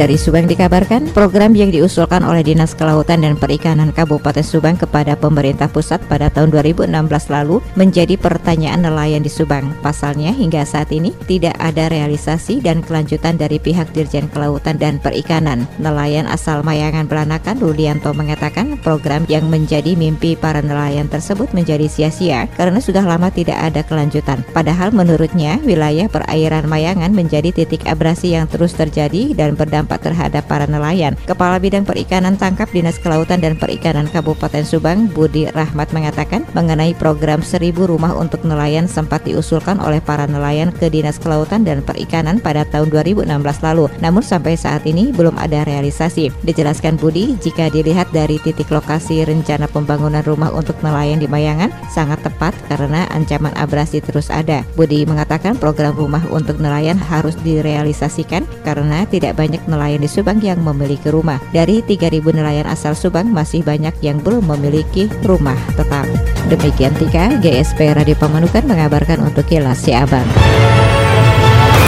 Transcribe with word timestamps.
Dari 0.00 0.16
Subang 0.16 0.48
dikabarkan, 0.48 1.12
program 1.12 1.52
yang 1.52 1.68
diusulkan 1.68 2.24
oleh 2.24 2.40
Dinas 2.40 2.72
Kelautan 2.72 3.20
dan 3.20 3.36
Perikanan 3.36 3.92
Kabupaten 3.92 4.40
Subang 4.40 4.72
kepada 4.72 5.12
pemerintah 5.12 5.68
pusat 5.68 6.00
pada 6.08 6.32
tahun 6.32 6.56
2016 6.56 6.88
lalu 7.28 7.60
menjadi 7.76 8.16
pertanyaan 8.16 8.80
nelayan 8.80 9.20
di 9.20 9.28
Subang. 9.28 9.76
Pasalnya, 9.84 10.32
hingga 10.32 10.64
saat 10.64 10.88
ini 10.88 11.12
tidak 11.28 11.52
ada 11.60 11.92
realisasi 11.92 12.64
dan 12.64 12.80
kelanjutan 12.80 13.36
dari 13.36 13.60
pihak 13.60 13.92
Dirjen 13.92 14.32
Kelautan 14.32 14.80
dan 14.80 14.96
Perikanan. 15.04 15.68
Nelayan 15.76 16.24
asal 16.32 16.64
Mayangan 16.64 17.04
Belanakan, 17.04 17.60
Rulianto 17.60 18.16
mengatakan 18.16 18.80
program 18.80 19.28
yang 19.28 19.52
menjadi 19.52 20.00
mimpi 20.00 20.32
para 20.32 20.64
nelayan 20.64 21.12
tersebut 21.12 21.52
menjadi 21.52 21.92
sia-sia 21.92 22.48
karena 22.56 22.80
sudah 22.80 23.04
lama 23.04 23.28
tidak 23.28 23.60
ada 23.60 23.84
kelanjutan. 23.84 24.48
Padahal 24.56 24.96
menurutnya, 24.96 25.60
wilayah 25.60 26.08
perairan 26.08 26.64
Mayangan 26.72 27.12
menjadi 27.12 27.52
titik 27.52 27.84
abrasi 27.84 28.32
yang 28.32 28.48
terus 28.48 28.72
terjadi 28.72 29.36
dan 29.36 29.60
berdampak 29.60 29.89
berdampak 29.90 30.06
terhadap 30.06 30.46
para 30.46 30.70
nelayan. 30.70 31.18
Kepala 31.26 31.58
Bidang 31.58 31.82
Perikanan 31.82 32.38
Tangkap 32.38 32.70
Dinas 32.70 33.02
Kelautan 33.02 33.42
dan 33.42 33.58
Perikanan 33.58 34.06
Kabupaten 34.06 34.62
Subang, 34.62 35.10
Budi 35.10 35.50
Rahmat 35.50 35.90
mengatakan 35.90 36.46
mengenai 36.54 36.94
program 36.94 37.42
seribu 37.42 37.90
rumah 37.90 38.14
untuk 38.14 38.46
nelayan 38.46 38.86
sempat 38.86 39.26
diusulkan 39.26 39.82
oleh 39.82 39.98
para 39.98 40.30
nelayan 40.30 40.70
ke 40.70 40.86
Dinas 40.86 41.18
Kelautan 41.18 41.66
dan 41.66 41.82
Perikanan 41.82 42.38
pada 42.38 42.62
tahun 42.62 42.94
2016 42.94 43.26
lalu. 43.66 43.90
Namun 43.98 44.22
sampai 44.22 44.54
saat 44.54 44.86
ini 44.86 45.10
belum 45.10 45.34
ada 45.34 45.66
realisasi. 45.66 46.30
Dijelaskan 46.46 46.94
Budi, 46.94 47.34
jika 47.42 47.66
dilihat 47.66 48.14
dari 48.14 48.38
titik 48.38 48.70
lokasi 48.70 49.26
rencana 49.26 49.66
pembangunan 49.66 50.22
rumah 50.22 50.54
untuk 50.54 50.78
nelayan 50.86 51.18
di 51.18 51.26
Mayangan 51.26 51.72
sangat 51.90 52.22
tepat 52.22 52.54
karena 52.70 53.10
ancaman 53.10 53.50
abrasi 53.58 53.98
terus 53.98 54.30
ada. 54.30 54.62
Budi 54.78 55.02
mengatakan 55.02 55.58
program 55.58 55.98
rumah 55.98 56.22
untuk 56.30 56.62
nelayan 56.62 57.00
harus 57.00 57.34
direalisasikan 57.42 58.46
karena 58.62 59.02
tidak 59.08 59.34
banyak 59.34 59.58
nelayan 59.66 59.79
nelayan 59.80 60.04
di 60.04 60.10
Subang 60.12 60.44
yang 60.44 60.60
memiliki 60.60 61.08
rumah. 61.08 61.40
Dari 61.56 61.80
3.000 61.80 62.20
nelayan 62.36 62.68
asal 62.68 62.92
Subang 62.92 63.32
masih 63.32 63.64
banyak 63.64 63.96
yang 64.04 64.20
belum 64.20 64.44
memiliki 64.52 65.08
rumah 65.24 65.56
tetap. 65.72 66.04
Demikian 66.52 66.92
Tika, 67.00 67.40
GSP 67.40 67.96
Radio 67.96 68.12
Pamanukan 68.20 68.68
mengabarkan 68.68 69.24
untuk 69.24 69.48
Kilas 69.48 69.80
Siabang. 69.80 70.28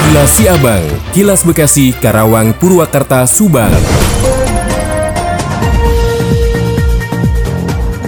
Kilas 0.08 0.32
Siabang, 0.40 0.84
Kilas 1.12 1.44
Bekasi, 1.44 1.92
Karawang, 1.92 2.56
Purwakarta, 2.56 3.28
Subang. 3.28 3.76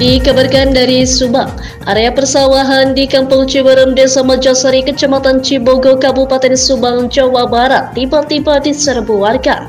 Dikabarkan 0.01 0.73
dari 0.73 1.05
Subang, 1.05 1.53
area 1.85 2.09
persawahan 2.09 2.97
di 2.97 3.05
Kampung 3.05 3.45
Ciberem, 3.45 3.93
Desa 3.93 4.25
Majasari, 4.25 4.81
Kecamatan 4.89 5.45
Cibogo, 5.45 6.01
Kabupaten 6.01 6.57
Subang, 6.57 7.13
Jawa 7.13 7.45
Barat, 7.45 7.93
tiba-tiba 7.93 8.57
diserbu 8.57 9.21
warga. 9.21 9.69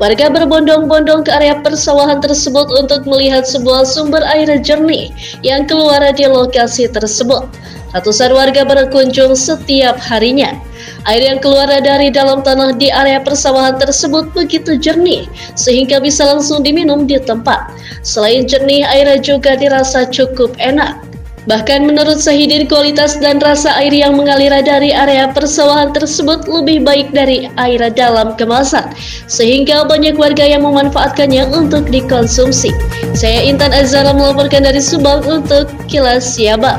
Warga 0.00 0.32
berbondong-bondong 0.32 1.28
ke 1.28 1.30
area 1.30 1.60
persawahan 1.60 2.18
tersebut 2.24 2.72
untuk 2.74 3.04
melihat 3.04 3.44
sebuah 3.44 3.84
sumber 3.84 4.24
air 4.24 4.48
jernih 4.58 5.12
yang 5.44 5.68
keluar 5.68 6.00
di 6.16 6.24
lokasi 6.26 6.88
tersebut. 6.88 7.46
Ratusan 7.92 8.32
warga 8.32 8.64
berkunjung 8.64 9.36
setiap 9.36 10.00
harinya. 10.00 10.56
Air 11.04 11.36
yang 11.36 11.38
keluar 11.44 11.68
dari 11.68 12.08
dalam 12.08 12.40
tanah 12.40 12.74
di 12.80 12.88
area 12.88 13.20
persawahan 13.20 13.76
tersebut 13.76 14.32
begitu 14.32 14.80
jernih 14.80 15.28
sehingga 15.54 16.00
bisa 16.00 16.24
langsung 16.24 16.64
diminum 16.64 17.04
di 17.04 17.20
tempat. 17.20 17.70
Selain 18.00 18.48
jernih, 18.48 18.88
air 18.88 19.20
juga 19.20 19.54
dirasa 19.54 20.08
cukup 20.08 20.56
enak. 20.56 21.11
Bahkan 21.50 21.90
menurut 21.90 22.22
Sahidin 22.22 22.70
kualitas 22.70 23.18
dan 23.18 23.42
rasa 23.42 23.74
air 23.82 23.90
yang 23.90 24.14
mengalir 24.14 24.54
dari 24.62 24.94
area 24.94 25.26
persawahan 25.34 25.90
tersebut 25.90 26.46
lebih 26.46 26.86
baik 26.86 27.10
dari 27.10 27.50
air 27.58 27.82
dalam 27.90 28.38
kemasan 28.38 28.94
sehingga 29.26 29.82
banyak 29.82 30.14
warga 30.14 30.46
yang 30.46 30.62
memanfaatkannya 30.62 31.50
untuk 31.50 31.90
dikonsumsi. 31.90 32.70
Saya 33.18 33.42
Intan 33.42 33.74
Azara 33.74 34.14
melaporkan 34.14 34.62
dari 34.62 34.78
Subang 34.78 35.26
untuk 35.26 35.66
Kilas 35.90 36.38
Siabang. 36.38 36.78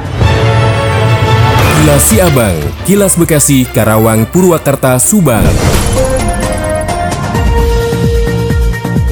Kilas 1.84 2.04
Siabang, 2.08 2.56
Kilas 2.88 3.20
Bekasi, 3.20 3.68
Karawang, 3.68 4.24
Purwakarta, 4.32 4.96
Subang. 4.96 5.44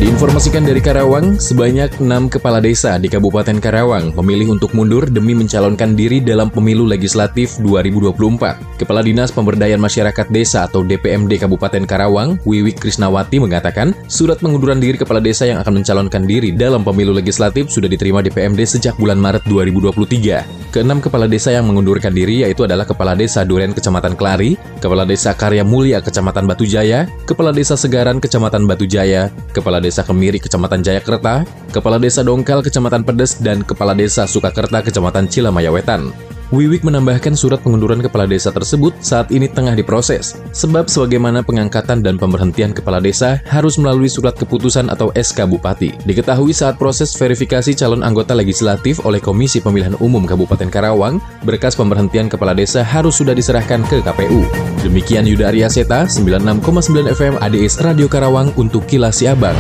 Diinformasikan 0.02 0.66
dari 0.66 0.82
Karawang, 0.82 1.38
sebanyak 1.38 2.02
enam 2.02 2.26
kepala 2.26 2.58
desa 2.58 2.98
di 2.98 3.06
Kabupaten 3.06 3.62
Karawang 3.62 4.18
memilih 4.18 4.58
untuk 4.58 4.74
mundur 4.74 5.06
demi 5.06 5.38
mencalonkan 5.38 5.94
diri 5.94 6.18
dalam 6.18 6.50
pemilu 6.50 6.90
legislatif 6.90 7.62
2024. 7.62 8.82
Kepala 8.82 9.06
Dinas 9.06 9.30
Pemberdayaan 9.30 9.78
Masyarakat 9.78 10.34
Desa 10.34 10.66
atau 10.66 10.82
DPMD 10.82 11.38
Kabupaten 11.38 11.86
Karawang, 11.86 12.42
Wiwik 12.50 12.82
Krisnawati 12.82 13.38
mengatakan, 13.38 13.94
surat 14.10 14.42
pengunduran 14.42 14.82
diri 14.82 14.98
kepala 14.98 15.22
desa 15.22 15.46
yang 15.46 15.62
akan 15.62 15.86
mencalonkan 15.86 16.26
diri 16.26 16.50
dalam 16.50 16.82
pemilu 16.82 17.14
legislatif 17.14 17.70
sudah 17.70 17.86
diterima 17.86 18.26
DPMD 18.26 18.58
sejak 18.66 18.98
bulan 18.98 19.22
Maret 19.22 19.46
2023. 19.46 20.62
Keenam 20.72 21.04
kepala 21.04 21.28
desa 21.28 21.52
yang 21.52 21.68
mengundurkan 21.68 22.16
diri 22.16 22.48
yaitu 22.48 22.64
adalah 22.64 22.88
Kepala 22.88 23.12
Desa 23.12 23.44
Duren 23.44 23.76
Kecamatan 23.76 24.16
Kelari, 24.16 24.56
Kepala 24.80 25.04
Desa 25.04 25.36
Karya 25.36 25.68
Mulia 25.68 26.00
Kecamatan 26.00 26.48
Batu 26.48 26.64
Jaya, 26.64 27.12
Kepala 27.28 27.52
Desa 27.52 27.76
Segaran 27.76 28.24
Kecamatan 28.24 28.64
Batu 28.64 28.88
Jaya, 28.88 29.28
Kepala 29.52 29.84
Desa 29.84 29.91
Desa 29.92 30.08
Kemiri 30.08 30.40
Kecamatan 30.40 30.80
Jayakerta, 30.80 31.44
Kepala 31.76 32.00
Desa 32.00 32.24
Dongkal 32.24 32.64
Kecamatan 32.64 33.04
Pedes, 33.04 33.44
dan 33.44 33.60
Kepala 33.60 33.92
Desa 33.92 34.24
Sukakerta 34.24 34.80
Kecamatan 34.80 35.28
Cilamaya 35.28 35.68
Wetan. 35.68 36.31
Wiwik 36.52 36.84
menambahkan 36.84 37.32
surat 37.32 37.64
pengunduran 37.64 38.04
kepala 38.04 38.28
desa 38.28 38.52
tersebut 38.52 38.92
saat 39.00 39.32
ini 39.32 39.48
tengah 39.48 39.72
diproses, 39.72 40.36
sebab 40.52 40.92
sebagaimana 40.92 41.40
pengangkatan 41.48 42.04
dan 42.04 42.20
pemberhentian 42.20 42.76
kepala 42.76 43.00
desa 43.00 43.40
harus 43.48 43.80
melalui 43.80 44.12
surat 44.12 44.36
keputusan 44.36 44.92
atau 44.92 45.16
SK 45.16 45.48
Bupati. 45.48 45.96
Diketahui 46.04 46.52
saat 46.52 46.76
proses 46.76 47.16
verifikasi 47.16 47.72
calon 47.72 48.04
anggota 48.04 48.36
legislatif 48.36 49.00
oleh 49.08 49.24
Komisi 49.24 49.64
Pemilihan 49.64 49.96
Umum 50.04 50.28
Kabupaten 50.28 50.68
Karawang, 50.68 51.24
berkas 51.48 51.80
pemberhentian 51.80 52.28
kepala 52.28 52.52
desa 52.52 52.84
harus 52.84 53.16
sudah 53.16 53.32
diserahkan 53.32 53.88
ke 53.88 54.04
KPU. 54.04 54.44
Demikian 54.84 55.24
Yuda 55.24 55.56
Arya 55.56 55.72
Seta, 55.72 56.04
96,9 56.04 57.16
FM 57.16 57.40
ADS 57.40 57.80
Radio 57.80 58.12
Karawang 58.12 58.52
untuk 58.60 58.84
Kilas 58.92 59.24
Siabang. 59.24 59.56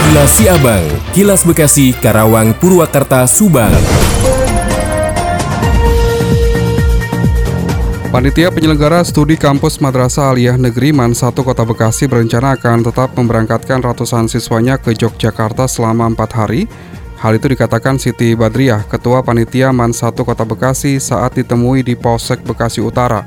Kilas 0.00 0.32
Siabang, 0.32 0.84
Kilas 1.12 1.44
Bekasi, 1.44 1.92
Karawang, 1.92 2.56
Purwakarta, 2.56 3.28
Subang. 3.28 3.76
Panitia 8.16 8.48
penyelenggara 8.48 9.04
studi 9.04 9.36
kampus 9.36 9.76
Madrasah 9.76 10.32
Aliyah 10.32 10.56
Negeri 10.56 10.88
MAN 10.88 11.12
1 11.12 11.36
Kota 11.36 11.68
Bekasi 11.68 12.08
berencana 12.08 12.56
akan 12.56 12.88
tetap 12.88 13.12
memberangkatkan 13.12 13.84
ratusan 13.84 14.24
siswanya 14.24 14.80
ke 14.80 14.96
Yogyakarta 14.96 15.68
selama 15.68 16.08
empat 16.08 16.32
hari. 16.32 16.64
Hal 17.20 17.36
itu 17.36 17.52
dikatakan 17.52 18.00
Siti 18.00 18.32
Badriah, 18.32 18.88
Ketua 18.88 19.20
Panitia 19.20 19.68
MAN 19.68 19.92
1 19.92 20.16
Kota 20.16 20.48
Bekasi 20.48 20.96
saat 20.96 21.36
ditemui 21.36 21.84
di 21.84 21.92
Polsek 21.92 22.40
Bekasi 22.40 22.80
Utara. 22.80 23.20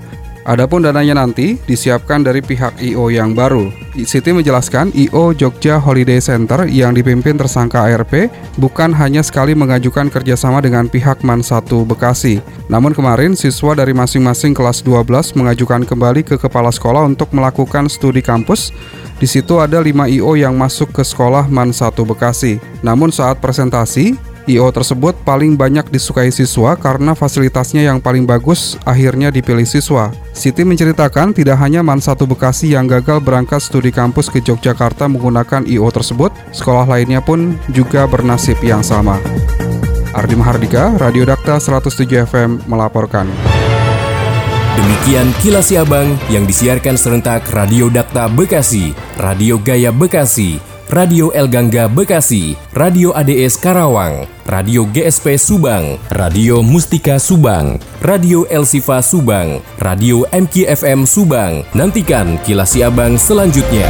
Adapun 0.50 0.82
dananya 0.82 1.14
nanti 1.14 1.62
disiapkan 1.70 2.26
dari 2.26 2.42
pihak 2.42 2.82
IO 2.82 3.14
yang 3.14 3.38
baru. 3.38 3.70
Siti 4.02 4.34
menjelaskan 4.34 4.90
IO 4.98 5.30
Jogja 5.38 5.78
Holiday 5.78 6.18
Center 6.18 6.66
yang 6.66 6.98
dipimpin 6.98 7.38
tersangka 7.38 7.86
ARP 7.86 8.34
bukan 8.58 8.90
hanya 8.98 9.22
sekali 9.22 9.54
mengajukan 9.54 10.10
kerjasama 10.10 10.58
dengan 10.58 10.90
pihak 10.90 11.22
MAN 11.22 11.46
1 11.46 11.70
Bekasi. 11.86 12.42
Namun 12.66 12.98
kemarin 12.98 13.38
siswa 13.38 13.78
dari 13.78 13.94
masing-masing 13.94 14.58
kelas 14.58 14.82
12 14.82 15.38
mengajukan 15.38 15.86
kembali 15.86 16.26
ke 16.26 16.42
kepala 16.42 16.74
sekolah 16.74 17.06
untuk 17.06 17.30
melakukan 17.30 17.86
studi 17.86 18.26
kampus. 18.26 18.74
Di 19.22 19.30
situ 19.30 19.62
ada 19.62 19.78
5 19.78 20.10
IO 20.10 20.34
yang 20.34 20.58
masuk 20.58 20.90
ke 20.98 21.06
sekolah 21.06 21.46
MAN 21.46 21.70
1 21.70 21.94
Bekasi. 22.10 22.58
Namun 22.82 23.14
saat 23.14 23.38
presentasi, 23.38 24.18
IO 24.50 24.66
tersebut 24.74 25.14
paling 25.22 25.54
banyak 25.54 25.86
disukai 25.94 26.34
siswa 26.34 26.74
karena 26.74 27.14
fasilitasnya 27.14 27.86
yang 27.86 28.02
paling 28.02 28.26
bagus 28.26 28.82
akhirnya 28.82 29.30
dipilih 29.30 29.70
siswa. 29.70 30.10
Siti 30.34 30.66
menceritakan 30.66 31.38
tidak 31.38 31.62
hanya 31.62 31.86
MAN 31.86 32.02
1 32.02 32.18
Bekasi 32.26 32.74
yang 32.74 32.90
gagal 32.90 33.22
berangkat 33.22 33.62
studi 33.62 33.94
kampus 33.94 34.34
ke 34.34 34.42
Yogyakarta 34.42 35.06
menggunakan 35.06 35.70
IO 35.70 35.86
tersebut, 35.94 36.34
sekolah 36.50 36.90
lainnya 36.90 37.22
pun 37.22 37.54
juga 37.70 38.10
bernasib 38.10 38.58
yang 38.66 38.82
sama. 38.82 39.22
Ardi 40.18 40.34
Mahardika, 40.34 40.98
Radio 40.98 41.30
Dakta 41.30 41.62
107 41.62 42.26
FM 42.26 42.66
melaporkan. 42.66 43.30
Demikian 44.80 45.30
kilas 45.44 45.70
Abang 45.76 46.18
yang 46.34 46.50
disiarkan 46.50 46.98
serentak 46.98 47.46
Radio 47.54 47.94
Dakta 47.94 48.26
Bekasi, 48.26 48.96
Radio 49.20 49.62
Gaya 49.62 49.94
Bekasi, 49.94 50.58
Radio 50.90 51.30
El 51.38 51.46
Gangga 51.54 51.86
Bekasi, 51.86 52.58
Radio 52.74 53.14
ADS 53.14 53.62
Karawang, 53.62 54.26
Radio 54.50 54.90
GSP 54.90 55.38
Subang, 55.38 56.02
Radio 56.10 56.66
Mustika 56.66 57.22
Subang, 57.22 57.78
Radio 58.02 58.50
El 58.50 58.66
Sifa 58.66 58.98
Subang, 59.06 59.62
Radio 59.78 60.26
MKFM 60.34 61.06
Subang. 61.06 61.62
Nantikan 61.78 62.42
kilas 62.42 62.74
Abang 62.82 63.22
selanjutnya. 63.22 63.86